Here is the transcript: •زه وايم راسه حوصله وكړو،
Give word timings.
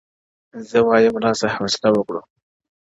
•زه 0.69 0.77
وايم 0.87 1.15
راسه 1.23 1.47
حوصله 1.55 1.89
وكړو، 1.93 2.21